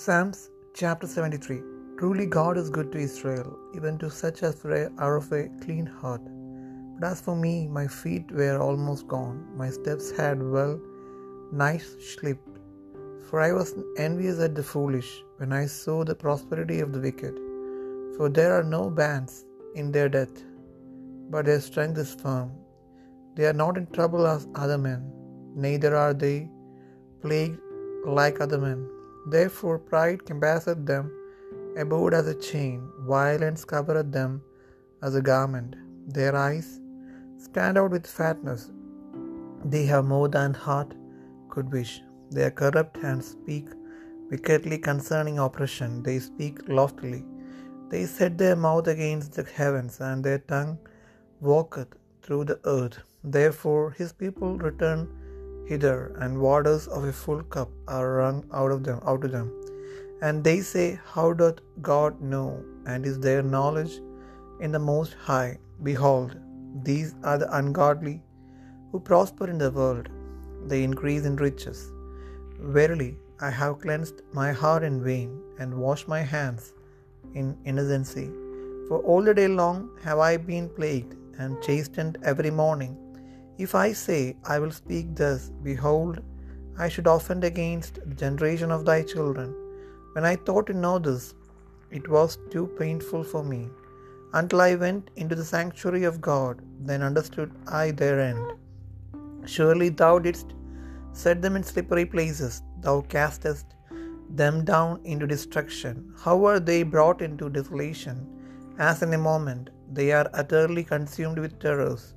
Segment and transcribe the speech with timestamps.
[0.00, 0.40] Psalms
[0.78, 1.60] chapter 73
[1.98, 6.20] Truly God is good to Israel, even to such as are of a clean heart.
[6.94, 10.74] But as for me, my feet were almost gone, my steps had well
[11.60, 11.80] nigh
[12.10, 12.58] slipped.
[13.26, 13.72] For I was
[14.06, 17.34] envious at the foolish when I saw the prosperity of the wicked.
[18.16, 19.34] For there are no bands
[19.74, 20.36] in their death,
[21.32, 22.52] but their strength is firm.
[23.34, 25.02] They are not in trouble as other men,
[25.66, 26.36] neither are they
[27.24, 27.58] plagued
[28.20, 28.80] like other men.
[29.30, 31.06] Therefore pride compasseth them
[31.76, 34.42] about as a chain, violence covereth them
[35.02, 35.76] as a garment.
[36.18, 36.80] Their eyes
[37.36, 38.70] stand out with fatness,
[39.64, 40.94] they have more than heart
[41.50, 42.00] could wish.
[42.30, 43.68] They are corrupt and speak
[44.30, 47.24] wickedly concerning oppression, they speak loftily.
[47.90, 50.78] They set their mouth against the heavens, and their tongue
[51.40, 51.88] walketh
[52.22, 52.98] through the earth.
[53.24, 55.08] Therefore his people return
[55.68, 59.48] hither, and waters of a full cup are wrung out of them out of them.
[60.26, 61.58] And they say, How doth
[61.90, 62.48] God know?
[62.90, 63.94] And is there knowledge
[64.64, 65.50] in the Most High?
[65.88, 66.30] Behold,
[66.88, 68.16] these are the ungodly
[68.90, 70.06] who prosper in the world;
[70.70, 71.80] they increase in riches.
[72.78, 73.12] Verily,
[73.46, 76.64] I have cleansed my heart in vain, and washed my hands
[77.40, 78.28] in innocency.
[78.88, 82.94] For all the day long have I been plagued, and chastened every morning.
[83.58, 86.20] If I say, I will speak thus, behold,
[86.78, 89.52] I should offend against the generation of thy children.
[90.12, 91.34] When I thought to know this,
[91.90, 93.68] it was too painful for me.
[94.32, 98.52] Until I went into the sanctuary of God, then understood I their end.
[99.44, 100.54] Surely thou didst
[101.12, 103.66] set them in slippery places, thou castest
[104.30, 106.14] them down into destruction.
[106.22, 108.26] How are they brought into desolation?
[108.78, 112.14] As in a moment, they are utterly consumed with terrors.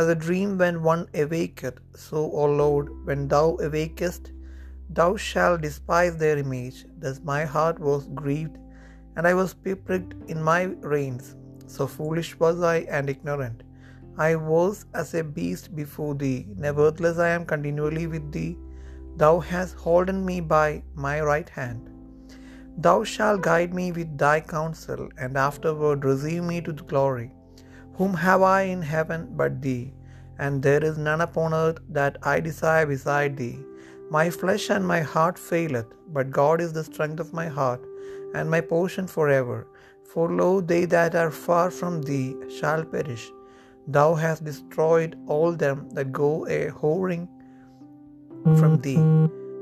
[0.00, 4.32] As a dream when one awaketh, so, O Lord, when thou awakest,
[4.90, 6.84] thou shalt despise their image.
[6.98, 8.56] Thus my heart was grieved,
[9.14, 10.62] and I was pricked in my
[10.94, 11.36] reins.
[11.66, 13.62] So foolish was I and ignorant.
[14.18, 16.46] I was as a beast before thee.
[16.56, 18.58] Nevertheless, I am continually with thee.
[19.16, 21.88] Thou hast holden me by my right hand.
[22.78, 27.30] Thou shalt guide me with thy counsel, and afterward receive me to the glory.
[27.98, 29.92] Whom have I in heaven but thee?
[30.38, 33.58] And there is none upon earth that I desire beside thee.
[34.10, 37.84] My flesh and my heart faileth, but God is the strength of my heart,
[38.34, 39.58] and my portion forever.
[40.12, 43.24] For lo, they that are far from thee shall perish.
[43.96, 47.24] Thou hast destroyed all them that go a whoring
[48.58, 49.04] from thee.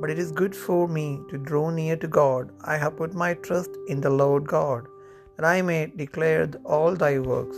[0.00, 2.50] But it is good for me to draw near to God.
[2.72, 4.82] I have put my trust in the Lord God,
[5.36, 7.56] that I may declare all thy works.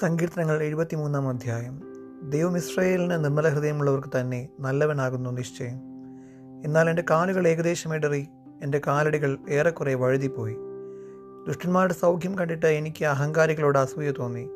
[0.00, 1.82] സങ്കീർത്തനങ്ങൾ എഴുപത്തിമൂന്നാം അധ്യായം.
[2.30, 5.80] ദൈവം ഇസ്രയേലിന് നിർമ്മല ഹൃദയമുള്ളവർക്ക് തന്നെ നല്ലവനാകുന്നു നിശ്ചയം.
[6.64, 8.28] എന്നാൽ എന്റെ കാലുകൾ ഏകദേശം ഇടറി
[8.62, 10.56] എന്റെ കാലടികൾ ഏറെക്കുറെ വഴുതിപ്പോയി.
[11.46, 14.48] ദുഷ്ടന്മാരുടെ സൗഖ്യം കണ്ടിട്ട് എനിക്ക് അഹങ്കാരികളോട് അസൂയ തോന്നി.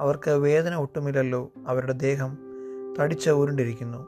[0.00, 2.38] അവർക്ക് വേദന ഒട്ടുമില്ലല്ലോ അവരുടെ ദേഹം
[3.00, 4.06] തടിച്ച് ഉരുണ്ടിരിക്കുന്നു.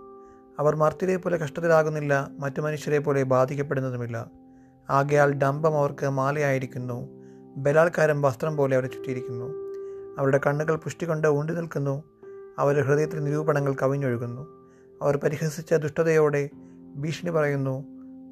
[0.59, 4.31] അവർ മർത്തിരെ പോലെ കഷ്ടത്തിലാകുന്നില്ല മറ്റു മനുഷ്യരെ പോലെ ബാധിക്കപ്പെടുന്നതുമില്ല.
[4.91, 7.09] ആകയാൽ ഡംബം അവർക്ക് മാലയായിരിക്കുന്നു
[7.57, 9.62] ബലാത്കാരം വസ്ത്രം പോലെ അവരെ ചുറ്റിയിരിക്കുന്നു.
[10.19, 12.05] അവരുടെ കണ്ണുകൾ പുഷ്ടി കൊണ്ട് ഊണ്ടി നിൽക്കുന്നു.
[12.59, 14.69] അവരുടെ ഹൃദയത്തിൽ നിരൂപണങ്ങൾ കവിഞ്ഞൊഴുകുന്നു.
[15.03, 16.51] അവർ പരിഹസിച്ച ദുഷ്ടതയോടെ
[16.97, 17.85] ഭീഷണി പറയുന്നു.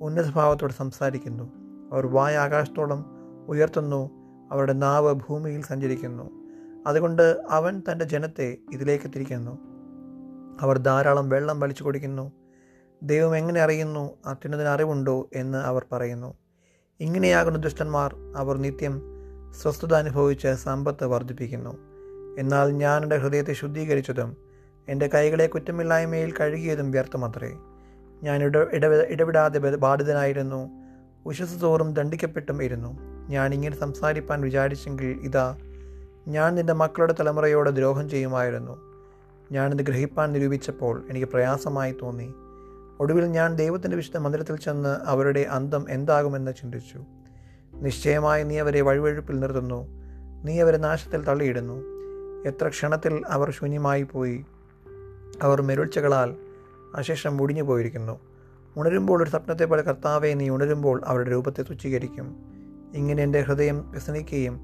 [0.03, 1.45] ഉന്നതഭാവത്തോടെ സംസാരിക്കുന്നു.
[1.93, 3.07] അവർ വായ ആകാശത്തോളം
[3.49, 4.11] ഉയർത്തുന്നു.
[4.53, 6.31] അവരുടെ നാവ് ഭൂമിയിൽ സഞ്ചരിക്കുന്നു.
[6.87, 9.59] അതുകൊണ്ട് അവൻ തന്റെ ജനത്തെ ഇതിലേക്ക് തിരിക്കുന്നു.
[10.61, 12.33] അവർ ധാരാളം വെള്ളം വലിച്ചു കുടിക്കുന്നു.
[13.03, 14.11] ദൈവം എങ്ങനെ അറിയുന്നു?
[14.27, 15.29] അത്യുന്നതിന് അറിവുണ്ടോ?
[15.35, 16.35] എന്ന് അവർ പറയുന്നു.
[17.01, 19.20] ഇങ്ങനെയാകുന്ന ദുഷ്ടന്മാർ അവർ നിത്യം
[19.55, 21.79] സ്വസ്ഥത അനുഭവിച്ച് സമ്പത്ത് വർദ്ധിപ്പിക്കുന്നു.
[22.39, 24.37] എന്നാൽ ഞാൻ എന്റെ ഹൃദയത്തെ ശുദ്ധീകരിച്ചതും
[24.89, 27.53] എന്റെ കൈകളെ കുറ്റമില്ലായ്മയിൽ കഴുകിയതും വ്യർത്ഥമത്രേ.
[28.23, 28.57] ഞാൻ ഇട
[29.11, 30.71] ഇടപെടാതെ ബാധിതനായിരുന്നു.
[31.27, 32.99] ഉശസ് തോറും ദണ്ഡിക്കപ്പെട്ടും ഇരുന്നു.
[33.29, 35.57] ഞാൻ ഇങ്ങനെ സംസാരിപ്പാൻ വിചാരിച്ചെങ്കിൽ ഇതാ
[36.29, 38.91] ഞാൻ നിന്റെ മക്കളുടെ തലമുറയോട് ദ്രോഹം ചെയ്യുമായിരുന്നു.
[39.53, 42.35] ഞാനിത് ഗ്രഹിപ്പാൻ നിരൂപിച്ചപ്പോൾ എനിക്ക് പ്രയാസമായി തോന്നി.
[43.01, 47.05] ഒടുവിൽ ഞാൻ ദൈവത്തിന്റെ വിശുദ്ധ മന്ദിരത്തിൽ ചെന്ന് അവരുടെ അന്തം എന്താകുമെന്ന് ചിന്തിച്ചു.
[47.81, 49.89] നിശ്ചയമായി നീ അവരെ വഴുവഴുപ്പിൽ നിർത്തുന്നു.
[50.45, 51.83] നീ അവരെ നാശത്തിൽ തള്ളിയിടുന്നു.
[52.47, 54.45] എത്ര ക്ഷണത്തിൽ അവർ ശൂന്യമായി പോയി.
[55.43, 56.37] അവർ മെരുൾച്ചകളാൽ
[56.95, 58.21] അശേഷം മുടിഞ്ഞു പോയിരിക്കുന്നു.
[58.77, 62.37] ഉണരുമ്പോൾ ഒരു സ്വപ്നത്തെ പോലെ കർത്താവെ നീ ഉണരുമ്പോൾ അവരുടെ രൂപത്തെ തുച്ഛീകരിക്കും.
[62.95, 64.61] ഇങ്ങനെ എന്റെ ഹൃദയം വ്യസനിക്കുകയും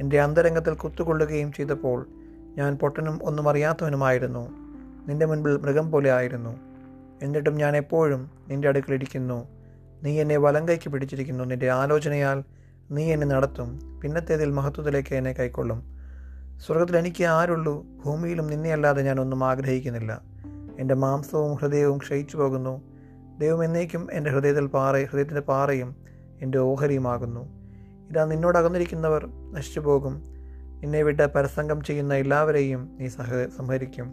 [0.00, 2.06] എന്റെ അന്തരംഗത്തിൽ കുത്തുകൊള്ളുകയും ചെയ്തപ്പോൾ
[2.56, 4.48] ഞാൻ പൊട്ടനും ഒന്നും അറിയാത്തവനുമായിരുന്നു.
[5.08, 6.56] നിന്റെ മുൻപിൽ മൃഗം പോലെ ആയിരുന്നു.
[7.22, 9.48] എന്നിട്ടും ഞാൻ എപ്പോഴും നിന്റെ അടുക്കലിരിക്കുന്നു
[10.02, 11.44] നീ എന്നെ വലങ്കയ്ക്ക് പിടിച്ചിരിക്കുന്നു.
[11.44, 12.44] നിന്റെ ആലോചനയാൽ
[12.90, 14.00] നീ എന്നെ നടത്തും.
[14.00, 15.96] പിന്നത്തേതിൽ മഹത്വത്തിലേക്ക് എന്നെ കൈക്കൊള്ളും.
[16.66, 17.86] സ്വർഗത്തിൽ എനിക്ക് ആരുള്ളൂ.
[18.04, 20.20] ഭൂമിയിലും നിന്നെയല്ലാതെ ഞാനൊന്നും ആഗ്രഹിക്കുന്നില്ല.
[20.78, 22.82] എന്റെ മാംസവും ഹൃദയവും ക്ഷയിച്ചു പോകുന്നു.
[23.38, 25.96] ദൈവം എന്നേക്കും എന്റെ ഹൃദയത്തിൽ പാറ ഹൃദയത്തിന്റെ പാറയും
[26.40, 27.40] എന്റെ ഓഹരിയുമാകുന്നു.
[28.10, 30.22] ഇതാ നിന്നോട് അകന്നിരിക്കുന്നവർ നശിച്ചു പോകും.
[30.80, 34.12] നിന്നെ വിട്ട് പരസംഗം ചെയ്യുന്ന എല്ലാവരെയും നീ സഹ സംഹരിക്കും.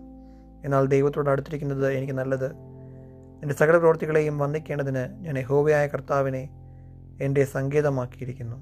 [0.66, 2.52] എന്നാൽ ദൈവത്തോട് അടുത്തിരിക്കുന്നത് എനിക്ക് നല്ലത്.
[3.42, 6.63] എന്റെ സകല പ്രവൃത്തികളെയും വന്ദിക്കേണ്ടതിന് ഞാൻ യഹോവയായ കർത്താവിനെ
[7.22, 8.56] എന്റെ സങ്കേതമാക്കിയിരിക്കുന്നു.